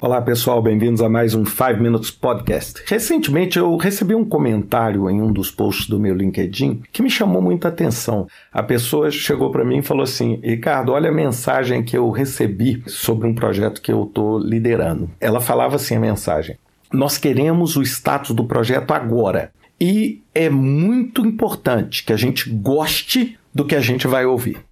Olá 0.00 0.22
pessoal, 0.22 0.62
bem-vindos 0.62 1.02
a 1.02 1.08
mais 1.08 1.34
um 1.34 1.44
5 1.44 1.82
Minutes 1.82 2.12
Podcast. 2.12 2.84
Recentemente 2.86 3.58
eu 3.58 3.76
recebi 3.76 4.14
um 4.14 4.24
comentário 4.24 5.10
em 5.10 5.20
um 5.20 5.32
dos 5.32 5.50
posts 5.50 5.88
do 5.88 5.98
meu 5.98 6.14
LinkedIn 6.14 6.82
que 6.92 7.02
me 7.02 7.10
chamou 7.10 7.42
muita 7.42 7.66
atenção. 7.66 8.28
A 8.52 8.62
pessoa 8.62 9.10
chegou 9.10 9.50
para 9.50 9.64
mim 9.64 9.78
e 9.78 9.82
falou 9.82 10.04
assim: 10.04 10.38
Ricardo, 10.40 10.92
olha 10.92 11.10
a 11.10 11.12
mensagem 11.12 11.82
que 11.82 11.98
eu 11.98 12.08
recebi 12.10 12.80
sobre 12.86 13.26
um 13.26 13.34
projeto 13.34 13.82
que 13.82 13.90
eu 13.90 14.04
estou 14.04 14.38
liderando. 14.38 15.10
Ela 15.20 15.40
falava 15.40 15.74
assim: 15.74 15.96
a 15.96 16.00
mensagem. 16.00 16.56
Nós 16.92 17.18
queremos 17.18 17.74
o 17.74 17.82
status 17.82 18.30
do 18.30 18.44
projeto 18.44 18.92
agora. 18.92 19.50
E 19.80 20.22
é 20.32 20.48
muito 20.48 21.26
importante 21.26 22.04
que 22.04 22.12
a 22.12 22.16
gente 22.16 22.48
goste 22.48 23.36
do 23.52 23.64
que 23.64 23.74
a 23.74 23.80
gente 23.80 24.06
vai 24.06 24.24
ouvir. 24.24 24.67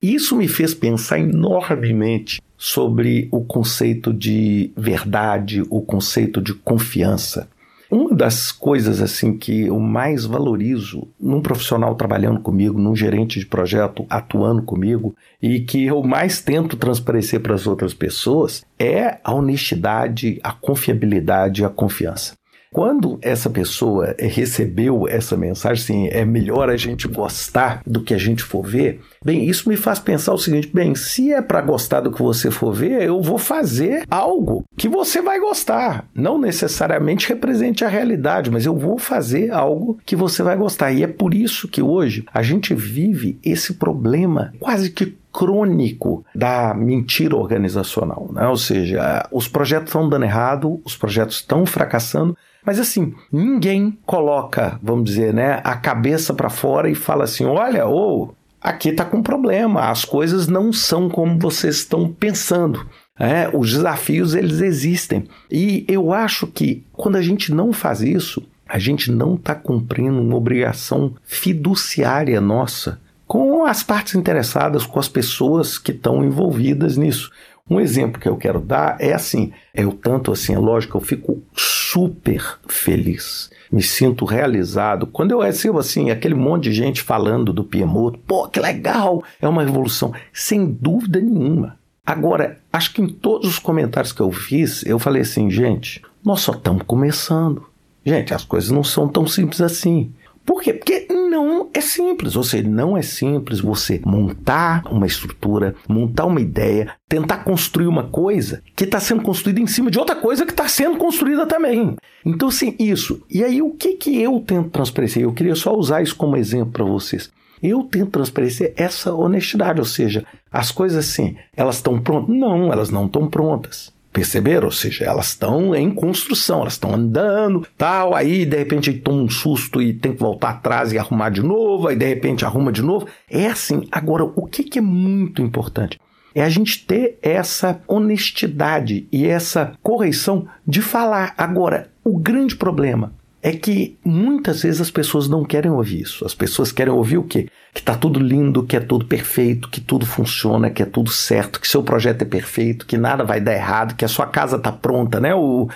Isso 0.00 0.36
me 0.36 0.46
fez 0.46 0.74
pensar 0.74 1.18
enormemente 1.18 2.40
sobre 2.56 3.28
o 3.32 3.44
conceito 3.44 4.12
de 4.12 4.70
verdade, 4.76 5.62
o 5.68 5.80
conceito 5.80 6.40
de 6.40 6.54
confiança. 6.54 7.48
Uma 7.90 8.14
das 8.14 8.52
coisas 8.52 9.00
assim 9.00 9.36
que 9.36 9.62
eu 9.62 9.80
mais 9.80 10.24
valorizo 10.24 11.08
num 11.18 11.40
profissional 11.40 11.96
trabalhando 11.96 12.38
comigo, 12.38 12.78
num 12.78 12.94
gerente 12.94 13.40
de 13.40 13.46
projeto 13.46 14.06
atuando 14.08 14.62
comigo 14.62 15.16
e 15.42 15.60
que 15.60 15.86
eu 15.86 16.02
mais 16.02 16.40
tento 16.40 16.76
transparecer 16.76 17.40
para 17.40 17.54
as 17.54 17.66
outras 17.66 17.92
pessoas 17.92 18.64
é 18.78 19.18
a 19.24 19.32
honestidade, 19.32 20.38
a 20.44 20.52
confiabilidade 20.52 21.62
e 21.62 21.64
a 21.64 21.70
confiança. 21.70 22.37
Quando 22.72 23.18
essa 23.22 23.48
pessoa 23.48 24.14
recebeu 24.18 25.08
essa 25.08 25.36
mensagem, 25.36 25.82
assim, 25.82 26.08
é 26.08 26.24
melhor 26.24 26.68
a 26.68 26.76
gente 26.76 27.08
gostar 27.08 27.82
do 27.86 28.02
que 28.02 28.12
a 28.12 28.18
gente 28.18 28.42
for 28.42 28.62
ver. 28.62 29.00
Bem, 29.24 29.48
isso 29.48 29.68
me 29.68 29.76
faz 29.76 29.98
pensar 29.98 30.32
o 30.34 30.38
seguinte: 30.38 30.70
bem, 30.72 30.94
se 30.94 31.32
é 31.32 31.40
para 31.40 31.60
gostar 31.60 32.00
do 32.00 32.12
que 32.12 32.22
você 32.22 32.50
for 32.50 32.72
ver, 32.72 33.02
eu 33.02 33.20
vou 33.20 33.38
fazer 33.38 34.04
algo 34.10 34.64
que 34.76 34.88
você 34.88 35.22
vai 35.22 35.40
gostar. 35.40 36.06
Não 36.14 36.38
necessariamente 36.38 37.28
represente 37.28 37.84
a 37.84 37.88
realidade, 37.88 38.50
mas 38.50 38.66
eu 38.66 38.76
vou 38.76 38.98
fazer 38.98 39.50
algo 39.50 39.98
que 40.04 40.16
você 40.16 40.42
vai 40.42 40.56
gostar. 40.56 40.92
E 40.92 41.02
é 41.02 41.06
por 41.06 41.34
isso 41.34 41.68
que 41.68 41.82
hoje 41.82 42.24
a 42.32 42.42
gente 42.42 42.74
vive 42.74 43.38
esse 43.42 43.74
problema 43.74 44.52
quase 44.60 44.90
que 44.90 45.16
crônico 45.32 46.24
da 46.34 46.74
mentira 46.74 47.36
organizacional, 47.36 48.28
né? 48.32 48.48
Ou 48.48 48.56
seja, 48.56 49.28
os 49.30 49.46
projetos 49.46 49.88
estão 49.88 50.08
dando 50.08 50.24
errado, 50.24 50.80
os 50.84 50.96
projetos 50.96 51.36
estão 51.36 51.64
fracassando, 51.64 52.36
mas 52.68 52.78
assim, 52.78 53.14
ninguém 53.32 53.96
coloca, 54.04 54.78
vamos 54.82 55.06
dizer, 55.06 55.32
né, 55.32 55.62
a 55.64 55.74
cabeça 55.74 56.34
para 56.34 56.50
fora 56.50 56.90
e 56.90 56.94
fala 56.94 57.24
assim: 57.24 57.46
olha, 57.46 57.86
ou 57.86 58.28
oh, 58.28 58.34
aqui 58.60 58.90
está 58.90 59.06
com 59.06 59.22
problema, 59.22 59.88
as 59.88 60.04
coisas 60.04 60.46
não 60.48 60.70
são 60.70 61.08
como 61.08 61.38
vocês 61.38 61.76
estão 61.76 62.12
pensando. 62.12 62.86
É, 63.18 63.48
os 63.54 63.70
desafios 63.72 64.34
eles 64.34 64.60
existem. 64.60 65.24
E 65.50 65.82
eu 65.88 66.12
acho 66.12 66.46
que 66.46 66.84
quando 66.92 67.16
a 67.16 67.22
gente 67.22 67.54
não 67.54 67.72
faz 67.72 68.02
isso, 68.02 68.46
a 68.68 68.78
gente 68.78 69.10
não 69.10 69.36
está 69.36 69.54
cumprindo 69.54 70.20
uma 70.20 70.36
obrigação 70.36 71.14
fiduciária 71.24 72.38
nossa 72.38 73.00
com 73.26 73.64
as 73.64 73.82
partes 73.82 74.14
interessadas, 74.14 74.84
com 74.84 75.00
as 75.00 75.08
pessoas 75.08 75.78
que 75.78 75.92
estão 75.92 76.22
envolvidas 76.22 76.98
nisso. 76.98 77.30
Um 77.70 77.80
exemplo 77.80 78.20
que 78.20 78.28
eu 78.28 78.36
quero 78.36 78.60
dar 78.60 78.96
é 78.98 79.12
assim, 79.12 79.52
é 79.74 79.84
o 79.84 79.92
tanto 79.92 80.32
assim, 80.32 80.54
é 80.54 80.58
lógico, 80.58 80.96
eu 80.96 81.02
fico 81.02 81.42
super 81.54 82.58
feliz. 82.66 83.50
Me 83.70 83.82
sinto 83.82 84.24
realizado. 84.24 85.06
Quando 85.06 85.32
eu 85.32 85.40
recebo 85.40 85.78
assim, 85.78 86.10
aquele 86.10 86.34
monte 86.34 86.64
de 86.64 86.72
gente 86.72 87.02
falando 87.02 87.52
do 87.52 87.62
Piemoto, 87.64 88.18
pô, 88.20 88.48
que 88.48 88.58
legal, 88.58 89.22
é 89.40 89.46
uma 89.46 89.62
revolução, 89.62 90.12
sem 90.32 90.64
dúvida 90.64 91.20
nenhuma. 91.20 91.78
Agora, 92.04 92.58
acho 92.72 92.94
que 92.94 93.02
em 93.02 93.08
todos 93.08 93.46
os 93.46 93.58
comentários 93.58 94.12
que 94.12 94.22
eu 94.22 94.32
fiz, 94.32 94.82
eu 94.86 94.98
falei 94.98 95.20
assim, 95.20 95.50
gente, 95.50 96.00
nós 96.24 96.40
só 96.40 96.52
estamos 96.52 96.82
começando. 96.86 97.66
Gente, 98.04 98.32
as 98.32 98.44
coisas 98.44 98.70
não 98.70 98.82
são 98.82 99.06
tão 99.06 99.26
simples 99.26 99.60
assim. 99.60 100.10
Por 100.46 100.62
quê? 100.62 100.72
Porque 100.72 101.06
não 101.38 101.70
é 101.72 101.80
simples. 101.80 102.36
Ou 102.36 102.42
seja, 102.42 102.68
não 102.68 102.96
é 102.96 103.02
simples 103.02 103.60
você 103.60 104.00
montar 104.04 104.82
uma 104.90 105.06
estrutura, 105.06 105.74
montar 105.88 106.26
uma 106.26 106.40
ideia, 106.40 106.92
tentar 107.08 107.38
construir 107.38 107.86
uma 107.86 108.04
coisa 108.04 108.62
que 108.74 108.84
está 108.84 108.98
sendo 108.98 109.22
construída 109.22 109.60
em 109.60 109.66
cima 109.66 109.90
de 109.90 109.98
outra 109.98 110.16
coisa 110.16 110.44
que 110.44 110.52
está 110.52 110.66
sendo 110.66 110.96
construída 110.96 111.46
também. 111.46 111.96
Então, 112.24 112.50
sim, 112.50 112.74
isso. 112.78 113.22
E 113.30 113.44
aí, 113.44 113.62
o 113.62 113.70
que, 113.70 113.94
que 113.94 114.20
eu 114.20 114.40
tento 114.40 114.70
transparecer? 114.70 115.22
Eu 115.22 115.32
queria 115.32 115.54
só 115.54 115.74
usar 115.74 116.02
isso 116.02 116.16
como 116.16 116.36
exemplo 116.36 116.72
para 116.72 116.84
vocês. 116.84 117.30
Eu 117.62 117.82
tento 117.82 118.10
transparecer 118.10 118.72
essa 118.76 119.12
honestidade, 119.12 119.80
ou 119.80 119.86
seja, 119.86 120.24
as 120.50 120.70
coisas 120.70 121.06
assim, 121.06 121.36
elas 121.56 121.76
estão 121.76 122.00
prontas? 122.00 122.34
Não, 122.34 122.72
elas 122.72 122.90
não 122.90 123.06
estão 123.06 123.28
prontas. 123.28 123.92
Perceberam? 124.12 124.66
Ou 124.66 124.72
seja, 124.72 125.04
elas 125.04 125.28
estão 125.28 125.74
em 125.74 125.90
construção, 125.90 126.60
elas 126.62 126.74
estão 126.74 126.94
andando, 126.94 127.66
tal, 127.76 128.14
aí 128.14 128.44
de 128.44 128.56
repente 128.56 128.92
toma 128.94 129.22
um 129.22 129.28
susto 129.28 129.82
e 129.82 129.92
tem 129.92 130.12
que 130.12 130.20
voltar 130.20 130.50
atrás 130.50 130.92
e 130.92 130.98
arrumar 130.98 131.30
de 131.30 131.42
novo, 131.42 131.88
aí 131.88 131.96
de 131.96 132.06
repente 132.06 132.44
arruma 132.44 132.72
de 132.72 132.82
novo. 132.82 133.06
É 133.30 133.46
assim. 133.46 133.86
Agora, 133.92 134.24
o 134.24 134.46
que, 134.46 134.64
que 134.64 134.78
é 134.78 134.82
muito 134.82 135.42
importante? 135.42 136.00
É 136.34 136.42
a 136.42 136.48
gente 136.48 136.86
ter 136.86 137.18
essa 137.22 137.80
honestidade 137.86 139.06
e 139.10 139.26
essa 139.26 139.72
correção 139.82 140.46
de 140.66 140.80
falar. 140.80 141.34
Agora, 141.36 141.90
o 142.04 142.18
grande 142.18 142.56
problema 142.56 143.12
é 143.42 143.52
que 143.52 143.96
muitas 144.04 144.62
vezes 144.62 144.80
as 144.80 144.90
pessoas 144.90 145.28
não 145.28 145.44
querem 145.44 145.70
ouvir 145.70 146.02
isso. 146.02 146.24
As 146.24 146.34
pessoas 146.34 146.72
querem 146.72 146.92
ouvir 146.92 147.18
o 147.18 147.24
quê? 147.24 147.48
Que 147.78 147.82
está 147.82 147.94
tudo 147.94 148.18
lindo, 148.18 148.64
que 148.64 148.76
é 148.76 148.80
tudo 148.80 149.04
perfeito, 149.04 149.68
que 149.68 149.80
tudo 149.80 150.04
funciona, 150.04 150.68
que 150.68 150.82
é 150.82 150.84
tudo 150.84 151.12
certo, 151.12 151.60
que 151.60 151.68
seu 151.68 151.80
projeto 151.80 152.22
é 152.22 152.24
perfeito, 152.24 152.84
que 152.84 152.98
nada 152.98 153.22
vai 153.22 153.40
dar 153.40 153.54
errado, 153.54 153.94
que 153.94 154.04
a 154.04 154.08
sua 154.08 154.26
casa 154.26 154.56
está 154.56 154.72
pronta, 154.72 155.20
né? 155.20 155.32
O, 155.32 155.68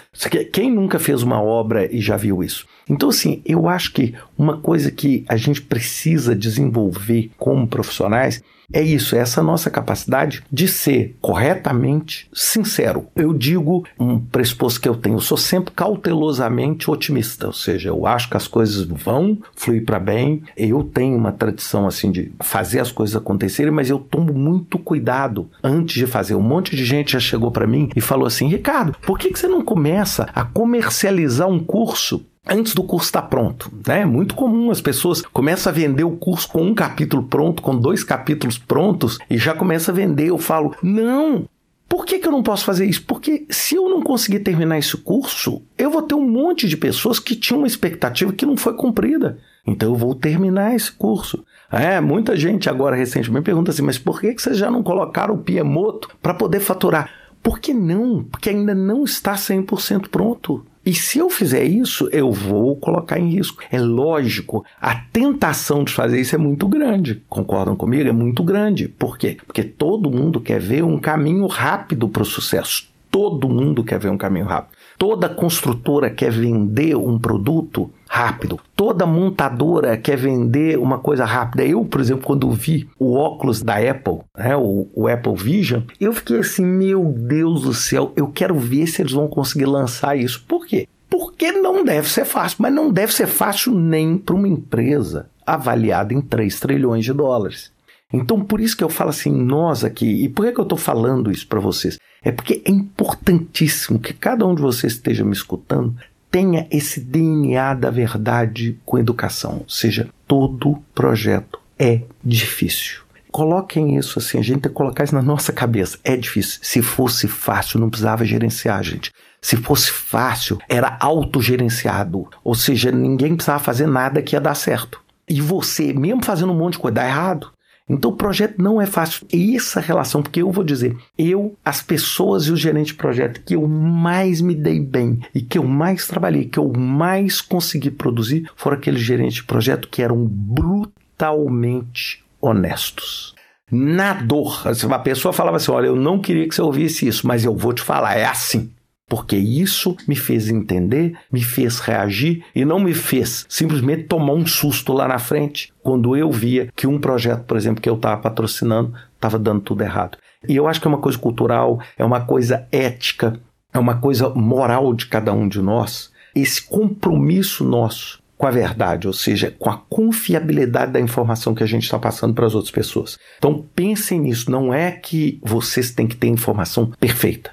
quem 0.52 0.68
nunca 0.68 0.98
fez 0.98 1.22
uma 1.22 1.40
obra 1.40 1.88
e 1.94 2.00
já 2.00 2.16
viu 2.16 2.42
isso? 2.42 2.66
Então, 2.90 3.10
assim, 3.10 3.40
eu 3.46 3.68
acho 3.68 3.92
que 3.92 4.16
uma 4.36 4.56
coisa 4.56 4.90
que 4.90 5.24
a 5.28 5.36
gente 5.36 5.62
precisa 5.62 6.34
desenvolver 6.34 7.30
como 7.38 7.68
profissionais 7.68 8.42
é 8.72 8.80
isso, 8.80 9.14
é 9.14 9.18
essa 9.18 9.42
nossa 9.42 9.70
capacidade 9.70 10.42
de 10.50 10.66
ser 10.66 11.14
corretamente 11.20 12.26
sincero. 12.32 13.06
Eu 13.14 13.34
digo 13.34 13.84
um 13.98 14.18
pressuposto 14.18 14.80
que 14.80 14.88
eu 14.88 14.96
tenho, 14.96 15.16
eu 15.16 15.20
sou 15.20 15.36
sempre 15.36 15.74
cautelosamente 15.74 16.90
otimista, 16.90 17.48
ou 17.48 17.52
seja, 17.52 17.90
eu 17.90 18.06
acho 18.06 18.30
que 18.30 18.36
as 18.36 18.48
coisas 18.48 18.84
vão 18.84 19.36
fluir 19.54 19.84
para 19.84 19.98
bem. 19.98 20.42
Eu 20.56 20.82
tenho 20.84 21.18
uma 21.18 21.32
tradição 21.32 21.86
assim 21.92 22.10
de 22.10 22.32
fazer 22.40 22.80
as 22.80 22.90
coisas 22.90 23.14
acontecerem, 23.14 23.72
mas 23.72 23.90
eu 23.90 23.98
tomo 23.98 24.32
muito 24.32 24.78
cuidado 24.78 25.48
antes 25.62 25.94
de 25.94 26.06
fazer. 26.06 26.34
Um 26.34 26.42
monte 26.42 26.74
de 26.74 26.84
gente 26.84 27.12
já 27.12 27.20
chegou 27.20 27.50
para 27.50 27.66
mim 27.66 27.90
e 27.94 28.00
falou 28.00 28.26
assim: 28.26 28.48
Ricardo, 28.48 28.96
por 29.06 29.18
que, 29.18 29.30
que 29.30 29.38
você 29.38 29.48
não 29.48 29.62
começa 29.62 30.28
a 30.34 30.44
comercializar 30.44 31.48
um 31.48 31.58
curso 31.58 32.26
antes 32.48 32.74
do 32.74 32.82
curso 32.82 33.06
estar 33.06 33.22
tá 33.22 33.28
pronto. 33.28 33.70
Né? 33.86 34.00
É 34.00 34.06
muito 34.06 34.34
comum 34.34 34.70
as 34.70 34.80
pessoas 34.80 35.22
começam 35.32 35.70
a 35.70 35.74
vender 35.74 36.04
o 36.04 36.16
curso 36.16 36.48
com 36.48 36.62
um 36.62 36.74
capítulo 36.74 37.22
pronto, 37.22 37.62
com 37.62 37.76
dois 37.76 38.02
capítulos 38.02 38.58
prontos 38.58 39.18
e 39.30 39.38
já 39.38 39.54
começa 39.54 39.90
a 39.90 39.94
vender. 39.94 40.28
Eu 40.28 40.38
falo, 40.38 40.74
não. 40.82 41.48
Por 41.88 42.06
que, 42.06 42.18
que 42.18 42.26
eu 42.26 42.32
não 42.32 42.42
posso 42.42 42.64
fazer 42.64 42.86
isso? 42.86 43.04
Porque 43.04 43.46
se 43.50 43.74
eu 43.74 43.86
não 43.88 44.00
conseguir 44.00 44.40
terminar 44.40 44.78
esse 44.78 44.96
curso, 44.96 45.60
eu 45.76 45.90
vou 45.90 46.00
ter 46.00 46.14
um 46.14 46.26
monte 46.26 46.66
de 46.66 46.76
pessoas 46.76 47.18
que 47.18 47.36
tinham 47.36 47.58
uma 47.60 47.66
expectativa 47.66 48.32
que 48.32 48.46
não 48.46 48.56
foi 48.56 48.74
cumprida. 48.74 49.38
Então 49.66 49.90
eu 49.90 49.94
vou 49.94 50.14
terminar 50.14 50.74
esse 50.74 50.90
curso. 50.90 51.44
É, 51.72 52.00
muita 52.00 52.36
gente 52.36 52.68
agora 52.68 52.94
recentemente 52.94 53.44
pergunta 53.44 53.70
assim, 53.70 53.82
mas 53.82 53.98
por 53.98 54.20
que, 54.20 54.32
vocês 54.38 54.58
já 54.58 54.70
não 54.70 54.82
colocaram 54.82 55.34
o 55.34 55.38
Piemoto 55.38 56.10
para 56.20 56.34
poder 56.34 56.60
faturar? 56.60 57.10
Por 57.42 57.58
que 57.58 57.72
não? 57.72 58.22
Porque 58.24 58.50
ainda 58.50 58.74
não 58.74 59.04
está 59.04 59.34
100% 59.34 60.08
pronto. 60.08 60.64
E 60.84 60.92
se 60.94 61.18
eu 61.18 61.30
fizer 61.30 61.64
isso, 61.64 62.08
eu 62.12 62.30
vou 62.30 62.76
colocar 62.76 63.18
em 63.18 63.30
risco. 63.30 63.62
É 63.70 63.80
lógico, 63.80 64.64
a 64.80 64.94
tentação 64.94 65.82
de 65.82 65.92
fazer 65.92 66.20
isso 66.20 66.34
é 66.34 66.38
muito 66.38 66.68
grande. 66.68 67.22
Concordam 67.28 67.74
comigo? 67.74 68.08
É 68.08 68.12
muito 68.12 68.42
grande. 68.42 68.88
Por 68.88 69.16
quê? 69.16 69.38
Porque 69.46 69.62
todo 69.62 70.10
mundo 70.10 70.40
quer 70.40 70.60
ver 70.60 70.84
um 70.84 70.98
caminho 70.98 71.46
rápido 71.46 72.08
para 72.08 72.22
o 72.22 72.26
sucesso. 72.26 72.91
Todo 73.12 73.46
mundo 73.46 73.84
quer 73.84 74.00
ver 74.00 74.08
um 74.08 74.16
caminho 74.16 74.46
rápido. 74.46 74.74
Toda 74.96 75.28
construtora 75.28 76.08
quer 76.08 76.32
vender 76.32 76.96
um 76.96 77.18
produto 77.18 77.90
rápido. 78.08 78.58
Toda 78.74 79.04
montadora 79.04 79.98
quer 79.98 80.16
vender 80.16 80.78
uma 80.78 80.98
coisa 80.98 81.26
rápida. 81.26 81.62
Eu, 81.62 81.84
por 81.84 82.00
exemplo, 82.00 82.24
quando 82.24 82.50
vi 82.50 82.88
o 82.98 83.12
óculos 83.12 83.62
da 83.62 83.76
Apple, 83.76 84.20
né, 84.34 84.56
o, 84.56 84.88
o 84.94 85.08
Apple 85.08 85.34
Vision, 85.36 85.82
eu 86.00 86.14
fiquei 86.14 86.38
assim, 86.38 86.64
meu 86.64 87.04
Deus 87.04 87.64
do 87.64 87.74
céu, 87.74 88.12
eu 88.16 88.28
quero 88.28 88.54
ver 88.54 88.86
se 88.86 89.02
eles 89.02 89.12
vão 89.12 89.28
conseguir 89.28 89.66
lançar 89.66 90.16
isso. 90.16 90.42
Por 90.48 90.66
quê? 90.66 90.88
Porque 91.10 91.52
não 91.52 91.84
deve 91.84 92.08
ser 92.08 92.24
fácil, 92.24 92.56
mas 92.60 92.72
não 92.72 92.90
deve 92.90 93.12
ser 93.12 93.26
fácil 93.26 93.74
nem 93.74 94.16
para 94.16 94.34
uma 94.34 94.48
empresa 94.48 95.28
avaliada 95.46 96.14
em 96.14 96.22
3 96.22 96.58
trilhões 96.58 97.04
de 97.04 97.12
dólares. 97.12 97.70
Então, 98.10 98.42
por 98.42 98.58
isso 98.58 98.74
que 98.74 98.82
eu 98.82 98.88
falo 98.88 99.10
assim, 99.10 99.30
nós 99.30 99.84
aqui, 99.84 100.24
e 100.24 100.30
por 100.30 100.46
que, 100.46 100.52
que 100.52 100.60
eu 100.60 100.64
estou 100.64 100.78
falando 100.78 101.30
isso 101.30 101.46
para 101.46 101.60
vocês? 101.60 101.98
É 102.22 102.30
porque 102.30 102.62
é 102.64 102.70
importantíssimo 102.70 103.98
que 103.98 104.12
cada 104.12 104.46
um 104.46 104.54
de 104.54 104.62
vocês 104.62 104.94
esteja 104.94 105.24
me 105.24 105.32
escutando 105.32 105.96
tenha 106.30 106.66
esse 106.70 106.98
DNA 107.00 107.74
da 107.74 107.90
verdade 107.90 108.78
com 108.86 108.98
educação. 108.98 109.58
Ou 109.60 109.68
seja, 109.68 110.08
todo 110.26 110.82
projeto 110.94 111.60
é 111.78 112.02
difícil. 112.24 113.02
Coloquem 113.30 113.96
isso 113.96 114.18
assim, 114.18 114.38
a 114.38 114.42
gente 114.42 114.60
tem 114.60 114.70
que 114.70 114.76
colocar 114.76 115.04
isso 115.04 115.14
na 115.14 115.22
nossa 115.22 115.52
cabeça. 115.52 115.98
É 116.04 116.16
difícil. 116.16 116.60
Se 116.62 116.80
fosse 116.80 117.26
fácil, 117.26 117.80
não 117.80 117.90
precisava 117.90 118.24
gerenciar, 118.24 118.82
gente. 118.82 119.10
Se 119.40 119.56
fosse 119.56 119.90
fácil, 119.90 120.58
era 120.68 120.96
autogerenciado. 121.00 122.28
Ou 122.44 122.54
seja, 122.54 122.92
ninguém 122.92 123.34
precisava 123.34 123.58
fazer 123.58 123.86
nada 123.86 124.22
que 124.22 124.36
ia 124.36 124.40
dar 124.40 124.54
certo. 124.54 125.00
E 125.28 125.40
você, 125.40 125.92
mesmo 125.92 126.24
fazendo 126.24 126.52
um 126.52 126.58
monte 126.58 126.74
de 126.74 126.78
coisa, 126.78 126.94
dá 126.94 127.06
errado. 127.06 127.50
Então 127.92 128.10
o 128.10 128.16
projeto 128.16 128.60
não 128.60 128.80
é 128.80 128.86
fácil. 128.86 129.26
E 129.32 129.56
essa 129.56 129.80
relação, 129.80 130.22
porque 130.22 130.42
eu 130.42 130.50
vou 130.50 130.64
dizer, 130.64 130.96
eu, 131.16 131.56
as 131.64 131.82
pessoas 131.82 132.44
e 132.44 132.52
o 132.52 132.56
gerente 132.56 132.88
de 132.88 132.94
projeto 132.94 133.40
que 133.44 133.54
eu 133.54 133.66
mais 133.68 134.40
me 134.40 134.54
dei 134.54 134.80
bem 134.80 135.20
e 135.34 135.40
que 135.40 135.58
eu 135.58 135.64
mais 135.64 136.06
trabalhei, 136.06 136.46
que 136.46 136.58
eu 136.58 136.72
mais 136.72 137.40
consegui 137.40 137.90
produzir, 137.90 138.50
foram 138.56 138.76
aqueles 138.76 139.00
gerentes 139.00 139.36
de 139.36 139.44
projeto 139.44 139.88
que 139.88 140.02
eram 140.02 140.24
brutalmente 140.24 142.24
honestos. 142.40 143.34
Na 143.70 144.12
dor, 144.12 144.64
uma 144.84 144.98
pessoa 144.98 145.32
falava 145.32 145.56
assim: 145.56 145.70
Olha, 145.70 145.86
eu 145.86 145.96
não 145.96 146.18
queria 146.18 146.46
que 146.46 146.54
você 146.54 146.60
ouvisse 146.60 147.08
isso, 147.08 147.26
mas 147.26 147.44
eu 147.44 147.56
vou 147.56 147.72
te 147.72 147.80
falar, 147.80 148.16
é 148.16 148.26
assim. 148.26 148.70
Porque 149.08 149.36
isso 149.36 149.96
me 150.08 150.16
fez 150.16 150.48
entender, 150.48 151.18
me 151.30 151.42
fez 151.42 151.80
reagir 151.80 152.44
e 152.54 152.64
não 152.64 152.80
me 152.80 152.94
fez 152.94 153.44
simplesmente 153.48 154.04
tomar 154.04 154.32
um 154.32 154.46
susto 154.46 154.92
lá 154.92 155.06
na 155.06 155.18
frente 155.18 155.72
quando 155.82 156.16
eu 156.16 156.30
via 156.30 156.70
que 156.74 156.86
um 156.86 156.98
projeto, 156.98 157.44
por 157.44 157.56
exemplo, 157.56 157.82
que 157.82 157.88
eu 157.88 157.96
estava 157.96 158.20
patrocinando, 158.20 158.94
estava 159.14 159.38
dando 159.38 159.60
tudo 159.60 159.82
errado. 159.82 160.16
E 160.48 160.56
eu 160.56 160.66
acho 160.66 160.80
que 160.80 160.86
é 160.86 160.90
uma 160.90 161.00
coisa 161.00 161.18
cultural, 161.18 161.80
é 161.96 162.04
uma 162.04 162.22
coisa 162.22 162.66
ética, 162.72 163.38
é 163.72 163.78
uma 163.78 163.96
coisa 163.96 164.30
moral 164.30 164.94
de 164.94 165.06
cada 165.06 165.32
um 165.32 165.48
de 165.48 165.60
nós. 165.60 166.10
Esse 166.34 166.62
compromisso 166.62 167.64
nosso 167.64 168.22
com 168.42 168.46
a 168.48 168.50
verdade, 168.50 169.06
ou 169.06 169.12
seja, 169.12 169.54
com 169.56 169.70
a 169.70 169.76
confiabilidade 169.88 170.90
da 170.90 170.98
informação 170.98 171.54
que 171.54 171.62
a 171.62 171.66
gente 171.66 171.84
está 171.84 171.96
passando 171.96 172.34
para 172.34 172.44
as 172.44 172.56
outras 172.56 172.72
pessoas. 172.72 173.16
Então 173.38 173.64
pensem 173.72 174.18
nisso, 174.18 174.50
não 174.50 174.74
é 174.74 174.90
que 174.90 175.38
vocês 175.44 175.92
têm 175.92 176.08
que 176.08 176.16
ter 176.16 176.26
informação 176.26 176.90
perfeita. 176.98 177.52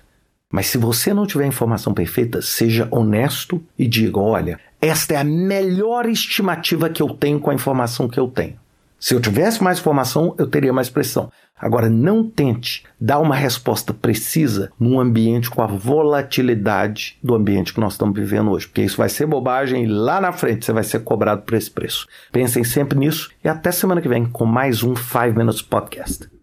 Mas 0.51 0.67
se 0.67 0.77
você 0.77 1.13
não 1.13 1.27
tiver 1.27 1.45
informação 1.45 1.93
perfeita, 1.93 2.41
seja 2.41 2.87
honesto 2.89 3.63
e 3.77 3.87
diga: 3.87 4.19
olha, 4.19 4.59
esta 4.81 5.13
é 5.13 5.17
a 5.17 5.23
melhor 5.23 6.07
estimativa 6.07 6.89
que 6.89 7.01
eu 7.01 7.09
tenho 7.09 7.39
com 7.39 7.51
a 7.51 7.53
informação 7.53 8.07
que 8.07 8.19
eu 8.19 8.27
tenho. 8.27 8.55
Se 8.99 9.13
eu 9.13 9.21
tivesse 9.21 9.63
mais 9.63 9.79
informação, 9.79 10.35
eu 10.37 10.45
teria 10.45 10.73
mais 10.73 10.89
pressão. 10.89 11.31
Agora, 11.57 11.89
não 11.89 12.29
tente 12.29 12.83
dar 12.99 13.19
uma 13.19 13.35
resposta 13.35 13.93
precisa 13.93 14.71
num 14.79 14.99
ambiente 14.99 15.49
com 15.49 15.61
a 15.61 15.67
volatilidade 15.67 17.17
do 17.23 17.35
ambiente 17.35 17.73
que 17.73 17.79
nós 17.79 17.93
estamos 17.93 18.17
vivendo 18.17 18.51
hoje, 18.51 18.67
porque 18.67 18.81
isso 18.81 18.97
vai 18.97 19.09
ser 19.09 19.25
bobagem 19.25 19.83
e 19.83 19.87
lá 19.87 20.19
na 20.19 20.31
frente 20.31 20.65
você 20.65 20.73
vai 20.73 20.83
ser 20.83 20.99
cobrado 21.03 21.43
por 21.43 21.53
esse 21.53 21.71
preço. 21.71 22.07
Pensem 22.31 22.63
sempre 22.63 22.97
nisso 22.97 23.29
e 23.43 23.47
até 23.47 23.71
semana 23.71 24.01
que 24.01 24.09
vem 24.09 24.25
com 24.25 24.45
mais 24.45 24.83
um 24.83 24.95
5 24.95 25.37
Minutes 25.37 25.61
Podcast. 25.61 26.38